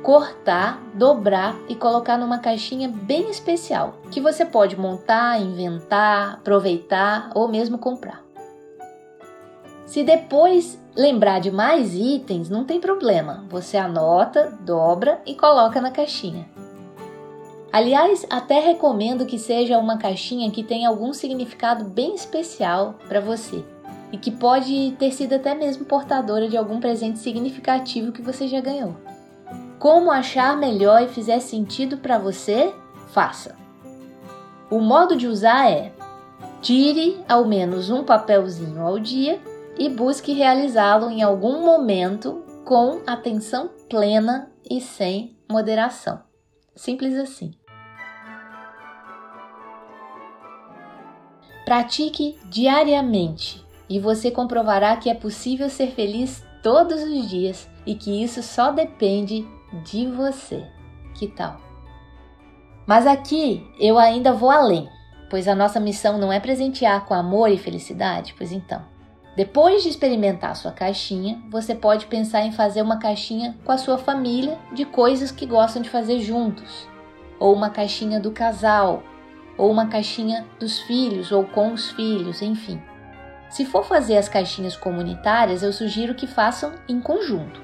cortar, 0.03 0.83
dobrar 0.93 1.55
e 1.69 1.75
colocar 1.75 2.17
numa 2.17 2.37
caixinha 2.37 2.89
bem 2.89 3.31
especial 3.31 3.95
que 4.11 4.19
você 4.19 4.45
pode 4.45 4.77
montar, 4.77 5.41
inventar, 5.41 6.33
aproveitar 6.33 7.31
ou 7.33 7.47
mesmo 7.47 7.77
comprar. 7.77 8.21
Se 9.85 10.03
depois 10.03 10.77
lembrar 10.95 11.39
de 11.39 11.51
mais 11.51 11.95
itens, 11.95 12.49
não 12.49 12.65
tem 12.65 12.81
problema. 12.81 13.45
Você 13.49 13.77
anota, 13.77 14.57
dobra 14.61 15.21
e 15.25 15.35
coloca 15.35 15.79
na 15.79 15.89
caixinha. 15.89 16.49
Aliás, 17.71 18.25
até 18.29 18.59
recomendo 18.59 19.25
que 19.25 19.39
seja 19.39 19.79
uma 19.79 19.97
caixinha 19.97 20.51
que 20.51 20.63
tenha 20.63 20.89
algum 20.89 21.13
significado 21.13 21.85
bem 21.85 22.13
especial 22.13 22.95
para 23.07 23.19
você 23.19 23.63
e 24.11 24.17
que 24.17 24.29
pode 24.29 24.95
ter 24.99 25.11
sido 25.11 25.33
até 25.33 25.55
mesmo 25.55 25.85
portadora 25.85 26.47
de 26.47 26.57
algum 26.57 26.79
presente 26.79 27.19
significativo 27.19 28.11
que 28.11 28.21
você 28.21 28.47
já 28.47 28.59
ganhou. 28.61 28.95
Como 29.83 30.09
achar 30.09 30.55
melhor 30.55 31.01
e 31.01 31.09
fizer 31.09 31.41
sentido 31.41 31.97
para 31.97 32.17
você, 32.17 32.73
faça. 33.09 33.57
O 34.71 34.79
modo 34.79 35.13
de 35.13 35.27
usar 35.27 35.69
é: 35.69 35.91
tire 36.61 37.21
ao 37.27 37.43
menos 37.43 37.89
um 37.89 38.01
papelzinho 38.01 38.81
ao 38.81 38.97
dia 38.97 39.41
e 39.77 39.89
busque 39.89 40.31
realizá-lo 40.31 41.09
em 41.09 41.21
algum 41.21 41.65
momento 41.65 42.45
com 42.63 43.01
atenção 43.05 43.71
plena 43.89 44.49
e 44.71 44.79
sem 44.79 45.37
moderação. 45.51 46.23
Simples 46.73 47.15
assim. 47.15 47.51
Pratique 51.65 52.39
diariamente 52.45 53.67
e 53.89 53.99
você 53.99 54.31
comprovará 54.31 54.95
que 54.95 55.09
é 55.09 55.13
possível 55.13 55.69
ser 55.69 55.87
feliz 55.87 56.41
todos 56.61 57.03
os 57.03 57.29
dias 57.29 57.67
e 57.85 57.95
que 57.95 58.23
isso 58.23 58.41
só 58.41 58.71
depende 58.71 59.45
de 59.83 60.07
você. 60.07 60.65
Que 61.13 61.27
tal? 61.27 61.57
Mas 62.85 63.07
aqui 63.07 63.65
eu 63.79 63.97
ainda 63.97 64.33
vou 64.33 64.51
além, 64.51 64.89
pois 65.29 65.47
a 65.47 65.55
nossa 65.55 65.79
missão 65.79 66.17
não 66.17 66.31
é 66.31 66.39
presentear 66.39 67.05
com 67.05 67.13
amor 67.13 67.49
e 67.49 67.57
felicidade, 67.57 68.35
pois 68.37 68.51
então. 68.51 68.81
Depois 69.35 69.81
de 69.81 69.89
experimentar 69.89 70.55
sua 70.55 70.71
caixinha, 70.71 71.41
você 71.49 71.73
pode 71.73 72.05
pensar 72.05 72.41
em 72.41 72.51
fazer 72.51 72.83
uma 72.83 72.99
caixinha 72.99 73.57
com 73.65 73.71
a 73.71 73.77
sua 73.79 73.97
família 73.97 74.59
de 74.73 74.85
coisas 74.85 75.31
que 75.31 75.47
gostam 75.47 75.81
de 75.81 75.89
fazer 75.89 76.19
juntos, 76.19 76.87
ou 77.39 77.51
uma 77.53 77.71
caixinha 77.71 78.19
do 78.19 78.31
casal, 78.31 79.01
ou 79.57 79.71
uma 79.71 79.87
caixinha 79.87 80.45
dos 80.59 80.79
filhos 80.81 81.31
ou 81.31 81.45
com 81.45 81.73
os 81.73 81.89
filhos, 81.91 82.43
enfim. 82.43 82.79
Se 83.49 83.65
for 83.65 83.83
fazer 83.85 84.17
as 84.17 84.29
caixinhas 84.29 84.75
comunitárias, 84.75 85.63
eu 85.63 85.71
sugiro 85.71 86.13
que 86.13 86.27
façam 86.27 86.73
em 86.87 86.99
conjunto. 86.99 87.61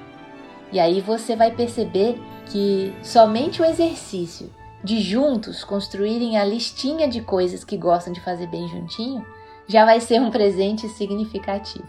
E 0.72 0.80
aí 0.80 1.02
você 1.02 1.36
vai 1.36 1.52
perceber 1.52 2.22
que 2.46 2.94
somente 3.04 3.62
o 3.62 3.66
exercício 3.66 4.52
de 4.84 5.02
juntos 5.02 5.64
construírem 5.64 6.38
a 6.38 6.46
listinha 6.46 7.08
de 7.08 7.22
coisas 7.22 7.64
que 7.64 7.78
gostam 7.78 8.14
de 8.14 8.22
fazer 8.22 8.48
bem 8.48 8.68
juntinho 8.68 9.26
já 9.68 9.86
vai 9.86 10.00
ser 10.00 10.20
um 10.20 10.32
presente 10.32 10.88
significativo. 10.90 11.88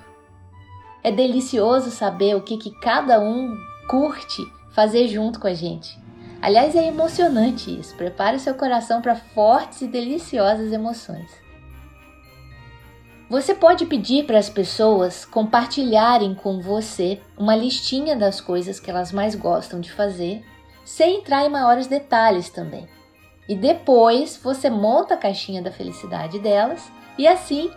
É 1.03 1.11
delicioso 1.11 1.91
saber 1.91 2.37
o 2.37 2.43
que, 2.43 2.59
que 2.59 2.71
cada 2.81 3.21
um 3.21 3.57
curte 3.89 4.43
fazer 4.73 5.09
junto 5.09 5.41
com 5.41 5.47
a 5.47 5.55
gente. 5.55 5.99
Aliás, 6.43 6.75
é 6.75 6.87
emocionante 6.87 7.79
isso. 7.79 7.95
Prepare 7.97 8.39
seu 8.39 8.55
coração 8.55 9.01
para 9.01 9.15
fortes 9.15 9.83
e 9.83 9.87
deliciosas 9.87 10.73
emoções. 10.73 11.31
Você 13.31 13.55
pode 13.55 13.87
pedir 13.87 14.27
para 14.27 14.41
as 14.41 14.51
pessoas 14.51 15.25
compartilharem 15.25 16.35
com 16.35 16.61
você 16.61 17.21
uma 17.39 17.55
listinha 17.55 18.17
das 18.17 18.41
coisas 18.41 18.81
que 18.81 18.91
elas 18.91 19.13
mais 19.13 19.37
gostam 19.37 19.81
de 19.81 19.93
fazer, 19.93 20.45
sem 20.85 21.19
entrar 21.19 21.47
em 21.47 21.49
maiores 21.49 21.87
detalhes 21.87 22.51
também. 22.51 22.89
E 23.49 23.55
depois 23.55 24.37
você 24.37 24.69
monta 24.69 25.15
a 25.15 25.17
caixinha 25.17 25.63
da 25.63 25.71
felicidade 25.71 26.41
delas 26.41 26.91
e 27.17 27.29
assim 27.29 27.71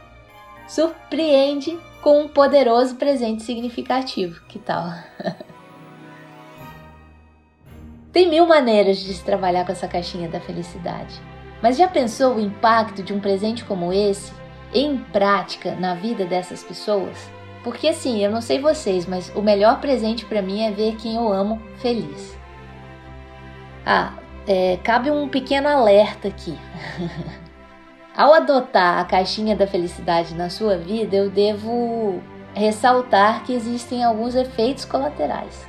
surpreende 0.68 1.80
com 2.02 2.22
um 2.22 2.28
poderoso 2.28 2.96
presente 2.96 3.44
significativo. 3.44 4.44
Que 4.48 4.58
tal? 4.58 4.92
Tem 8.12 8.28
mil 8.28 8.48
maneiras 8.48 8.98
de 8.98 9.14
se 9.14 9.24
trabalhar 9.24 9.68
com 9.68 9.72
essa 9.72 9.88
caixinha 9.88 10.28
da 10.28 10.40
felicidade. 10.40 11.14
Mas 11.62 11.78
já 11.78 11.88
pensou 11.88 12.38
o 12.38 12.42
impacto 12.42 13.04
de 13.04 13.14
um 13.14 13.20
presente 13.20 13.64
como 13.64 13.94
esse 13.94 14.32
em 14.74 14.98
prática 14.98 15.76
na 15.76 15.94
vida 15.94 16.26
dessas 16.26 16.64
pessoas? 16.64 17.32
Porque 17.64 17.88
assim, 17.88 18.24
eu 18.24 18.30
não 18.30 18.42
sei 18.42 18.60
vocês, 18.60 19.06
mas 19.06 19.32
o 19.36 19.42
melhor 19.42 19.80
presente 19.80 20.26
para 20.26 20.42
mim 20.42 20.64
é 20.64 20.72
ver 20.72 20.96
quem 20.98 21.16
eu 21.16 21.32
amo 21.32 21.62
feliz. 21.78 22.38
Ah, 23.86 24.14
é, 24.48 24.78
cabe 24.84 25.10
um 25.10 25.30
pequeno 25.30 25.68
alerta 25.68 26.28
aqui. 26.28 26.58
Ao 28.16 28.34
adotar 28.34 29.00
a 29.00 29.06
caixinha 29.06 29.56
da 29.56 29.66
felicidade 29.66 30.36
na 30.36 30.50
sua 30.50 30.78
vida, 30.78 31.16
eu 31.16 31.30
devo 31.30 32.22
ressaltar 32.54 33.44
que 33.44 33.54
existem 33.54 34.04
alguns 34.04 34.36
efeitos 34.36 34.86
colaterais. 34.86 35.68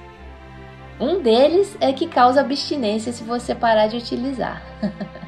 Um 1.00 1.20
deles 1.20 1.76
é 1.80 1.92
que 1.92 2.06
causa 2.06 2.40
abstinência 2.40 3.12
se 3.12 3.24
você 3.24 3.54
parar 3.54 3.86
de 3.86 3.96
utilizar. 3.96 4.62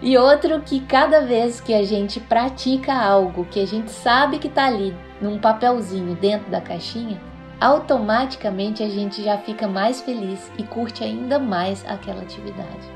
e 0.00 0.16
outro 0.16 0.60
que 0.60 0.80
cada 0.80 1.22
vez 1.22 1.60
que 1.60 1.74
a 1.74 1.82
gente 1.82 2.20
pratica 2.20 2.94
algo 2.94 3.44
que 3.46 3.60
a 3.60 3.66
gente 3.66 3.90
sabe 3.90 4.38
que 4.38 4.46
está 4.46 4.66
ali 4.66 4.94
num 5.20 5.38
papelzinho 5.38 6.14
dentro 6.14 6.50
da 6.50 6.60
caixinha, 6.60 7.20
automaticamente 7.60 8.82
a 8.82 8.88
gente 8.88 9.22
já 9.22 9.36
fica 9.38 9.66
mais 9.66 10.00
feliz 10.00 10.50
e 10.56 10.62
curte 10.62 11.02
ainda 11.02 11.38
mais 11.38 11.84
aquela 11.86 12.22
atividade. 12.22 12.88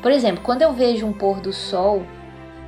Por 0.00 0.12
exemplo, 0.12 0.42
quando 0.44 0.62
eu 0.62 0.72
vejo 0.72 1.06
um 1.06 1.12
pôr 1.12 1.40
do 1.40 1.52
sol 1.52 2.04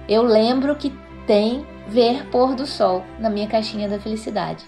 eu 0.09 0.22
lembro 0.22 0.76
que 0.76 0.94
tem 1.26 1.66
ver 1.88 2.26
pôr 2.26 2.54
do 2.54 2.64
sol 2.66 3.04
na 3.18 3.28
minha 3.28 3.48
caixinha 3.48 3.88
da 3.88 3.98
felicidade. 3.98 4.64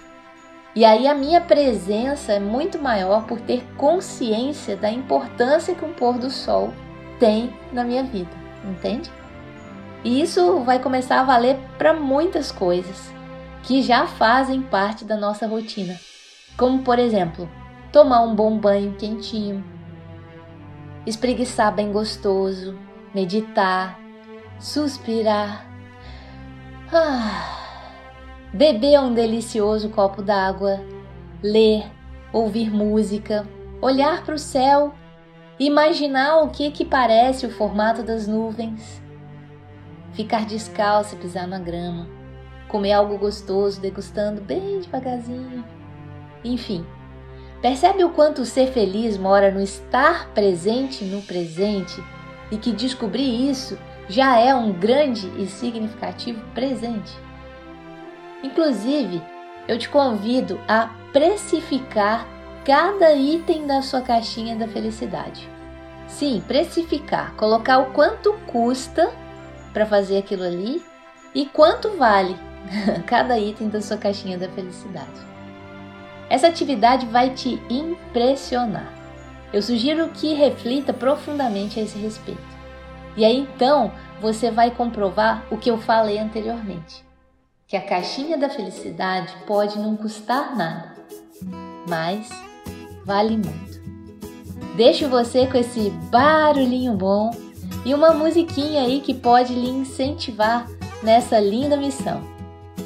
E 0.74 0.84
aí 0.84 1.06
a 1.06 1.14
minha 1.14 1.40
presença 1.40 2.32
é 2.32 2.40
muito 2.40 2.78
maior 2.80 3.24
por 3.24 3.40
ter 3.40 3.64
consciência 3.76 4.76
da 4.76 4.90
importância 4.90 5.74
que 5.74 5.84
um 5.84 5.92
pôr 5.92 6.18
do 6.18 6.30
sol 6.30 6.72
tem 7.18 7.52
na 7.72 7.84
minha 7.84 8.02
vida, 8.02 8.30
entende? 8.64 9.10
E 10.04 10.20
isso 10.22 10.60
vai 10.60 10.78
começar 10.78 11.20
a 11.20 11.24
valer 11.24 11.58
para 11.76 11.92
muitas 11.92 12.52
coisas. 12.52 13.12
que 13.62 13.82
já 13.82 14.06
fazem 14.06 14.62
parte 14.62 15.04
da 15.04 15.16
nossa 15.16 15.46
rotina, 15.46 15.98
como 16.56 16.82
por 16.82 16.98
exemplo, 16.98 17.46
tomar 17.92 18.22
um 18.22 18.34
bom 18.34 18.56
banho 18.56 18.94
quentinho, 18.94 19.62
espreguiçar 21.04 21.74
bem 21.74 21.92
gostoso, 21.92 22.78
meditar, 23.14 23.98
suspirar, 24.58 25.66
ah, 26.92 27.58
beber 28.54 29.00
um 29.00 29.12
delicioso 29.12 29.90
copo 29.90 30.22
d'água, 30.22 30.80
ler, 31.42 31.84
ouvir 32.32 32.70
música, 32.70 33.46
olhar 33.82 34.24
para 34.24 34.34
o 34.34 34.38
céu, 34.38 34.94
imaginar 35.58 36.42
o 36.42 36.48
que 36.48 36.70
que 36.70 36.84
parece 36.84 37.46
o 37.46 37.50
formato 37.50 38.02
das 38.02 38.26
nuvens, 38.26 39.02
ficar 40.12 40.46
descalço 40.46 41.14
e 41.14 41.18
pisar 41.18 41.46
na 41.46 41.58
grama, 41.58 42.08
comer 42.68 42.92
algo 42.92 43.18
gostoso 43.18 43.80
degustando 43.80 44.40
bem 44.40 44.80
devagarzinho, 44.80 45.64
enfim 46.44 46.84
Percebe 47.60 48.04
o 48.04 48.10
quanto 48.10 48.44
ser 48.44 48.68
feliz 48.68 49.18
mora 49.18 49.50
no 49.50 49.60
estar 49.60 50.28
presente 50.28 51.04
no 51.04 51.20
presente? 51.22 52.00
E 52.52 52.56
que 52.56 52.70
descobrir 52.70 53.50
isso 53.50 53.76
já 54.08 54.38
é 54.38 54.54
um 54.54 54.72
grande 54.72 55.26
e 55.36 55.46
significativo 55.46 56.40
presente? 56.54 57.12
Inclusive, 58.44 59.20
eu 59.66 59.76
te 59.76 59.88
convido 59.88 60.58
a 60.68 60.88
precificar 61.12 62.28
cada 62.68 63.14
item 63.14 63.66
da 63.66 63.80
sua 63.80 64.02
caixinha 64.02 64.54
da 64.54 64.68
felicidade. 64.68 65.48
Sim, 66.06 66.44
precificar, 66.46 67.34
colocar 67.34 67.78
o 67.78 67.94
quanto 67.94 68.34
custa 68.46 69.10
para 69.72 69.86
fazer 69.86 70.18
aquilo 70.18 70.42
ali 70.44 70.84
e 71.34 71.46
quanto 71.46 71.96
vale 71.96 72.36
cada 73.08 73.38
item 73.38 73.70
da 73.70 73.80
sua 73.80 73.96
caixinha 73.96 74.36
da 74.36 74.50
felicidade. 74.50 75.18
Essa 76.28 76.48
atividade 76.48 77.06
vai 77.06 77.30
te 77.30 77.58
impressionar. 77.70 78.92
Eu 79.50 79.62
sugiro 79.62 80.10
que 80.10 80.34
reflita 80.34 80.92
profundamente 80.92 81.80
a 81.80 81.82
esse 81.82 81.98
respeito. 81.98 82.58
E 83.16 83.24
aí 83.24 83.38
então 83.38 83.90
você 84.20 84.50
vai 84.50 84.70
comprovar 84.70 85.46
o 85.50 85.56
que 85.56 85.70
eu 85.70 85.78
falei 85.78 86.18
anteriormente: 86.18 87.02
que 87.66 87.78
a 87.78 87.80
caixinha 87.80 88.36
da 88.36 88.50
felicidade 88.50 89.34
pode 89.46 89.78
não 89.78 89.96
custar 89.96 90.54
nada, 90.54 90.94
mas 91.88 92.28
vale 93.08 93.38
muito. 93.38 93.80
Deixo 94.76 95.08
você 95.08 95.46
com 95.46 95.56
esse 95.56 95.90
barulhinho 96.12 96.92
bom 96.92 97.30
e 97.84 97.94
uma 97.94 98.12
musiquinha 98.12 98.82
aí 98.82 99.00
que 99.00 99.14
pode 99.14 99.54
lhe 99.54 99.70
incentivar 99.70 100.68
nessa 101.02 101.40
linda 101.40 101.76
missão. 101.76 102.20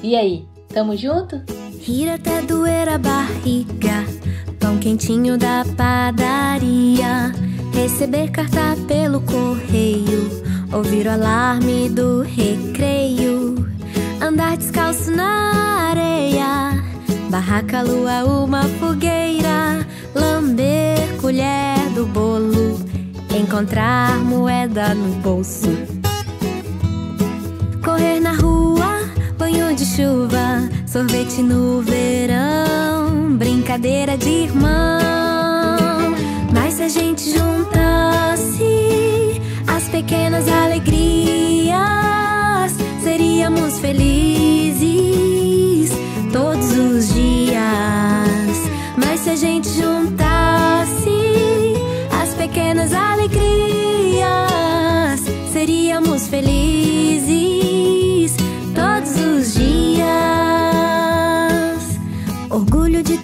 E 0.00 0.14
aí, 0.14 0.46
tamo 0.68 0.96
junto? 0.96 1.42
Rir 1.80 2.10
até 2.10 2.40
doer 2.40 2.88
a 2.88 2.98
barriga, 2.98 4.06
pão 4.60 4.78
quentinho 4.78 5.36
da 5.36 5.64
padaria, 5.76 7.32
receber 7.74 8.30
carta 8.30 8.76
pelo 8.86 9.20
correio, 9.22 10.30
ouvir 10.72 11.08
o 11.08 11.10
alarme 11.10 11.88
do 11.88 12.22
recreio, 12.22 13.56
andar 14.20 14.56
descalço 14.56 15.10
na 15.10 15.88
areia, 15.90 16.80
barraca, 17.28 17.82
lua, 17.82 18.24
uma 18.24 18.62
fogueira, 18.78 19.82
colher 21.32 21.88
do 21.94 22.04
bolo, 22.04 22.78
encontrar 23.34 24.18
moeda 24.18 24.94
no 24.94 25.14
bolso, 25.22 25.70
correr 27.82 28.20
na 28.20 28.34
rua, 28.34 29.00
banho 29.38 29.74
de 29.74 29.86
chuva 29.86 30.68
Sorvete 30.86 31.40
no 31.40 31.80
verão, 31.80 33.34
brincadeira 33.38 34.18
de 34.18 34.28
irmão. 34.28 34.68
Mas 36.52 36.74
se 36.74 36.82
a 36.82 36.88
gente 36.90 37.30
juntasse 37.30 39.40
as 39.66 39.88
pequenas 39.88 40.46
alegrias, 40.48 41.01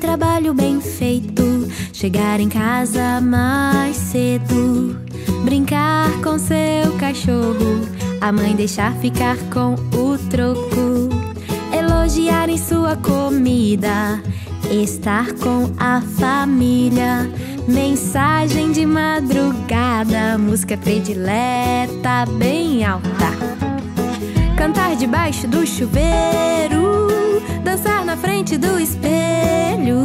trabalho 0.09 0.55
bem 0.55 0.81
feito, 0.81 1.69
chegar 1.93 2.41
em 2.41 2.49
casa 2.49 3.21
mais 3.21 3.95
cedo, 3.95 4.99
brincar 5.45 6.11
com 6.23 6.39
seu 6.39 6.97
cachorro, 6.99 7.87
a 8.19 8.33
mãe 8.33 8.57
deixar 8.57 8.95
ficar 9.03 9.37
com 9.53 9.75
o 9.75 10.17
troco, 10.31 11.11
elogiar 11.77 12.49
em 12.49 12.57
sua 12.57 12.97
comida, 12.97 14.19
estar 14.71 15.35
com 15.35 15.71
a 15.79 16.01
família. 16.01 17.31
Mensagem 17.69 18.73
de 18.73 18.87
madrugada, 18.87 20.39
música 20.39 20.75
predileta 20.79 22.25
bem 22.39 22.83
alta. 22.83 23.29
Cantar 24.57 24.97
debaixo 24.97 25.47
do 25.47 25.67
chuveiro 25.67 26.88
dançar 27.79 28.05
na 28.05 28.17
frente 28.17 28.57
do 28.57 28.79
espelho, 28.79 29.99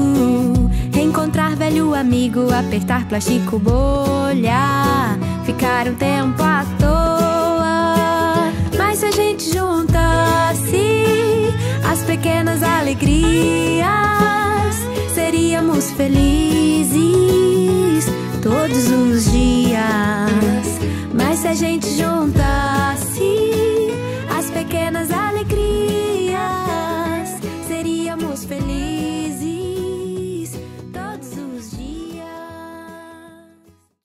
reencontrar 0.94 1.56
velho 1.56 1.94
amigo, 1.94 2.54
apertar 2.54 3.08
plástico 3.08 3.58
bolha, 3.58 5.18
ficar 5.46 5.88
um 5.88 5.96
tempo 5.96 6.42
à 6.44 6.66
toa. 6.80 8.52
Mas 8.78 9.00
se 9.00 9.06
a 9.06 9.12
gente 9.12 9.52
juntasse 9.52 11.16
as 11.90 12.04
pequenas 12.04 12.62
alegrias, 12.62 13.88
seríamos 15.14 15.92
felizes 15.92 16.96
todos 18.42 18.92
os 18.92 19.32
dias. 19.32 19.82
Mas 21.14 21.40
se 21.40 21.48
a 21.48 21.54
gente 21.56 21.88
juntasse 21.98 22.84